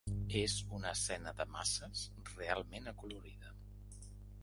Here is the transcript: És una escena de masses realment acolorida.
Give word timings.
És 0.37 0.55
una 0.77 0.93
escena 0.97 1.35
de 1.43 1.47
masses 1.57 2.07
realment 2.33 2.93
acolorida. 2.97 3.57